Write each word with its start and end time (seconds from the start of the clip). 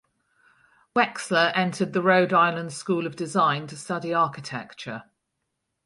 Wexler 0.95 1.51
entered 1.53 1.93
the 1.93 2.01
Rhode 2.01 2.33
Island 2.33 2.73
School 2.73 3.05
of 3.05 3.15
Design 3.15 3.67
to 3.67 3.77
study 3.77 4.11
architecture. 4.11 5.03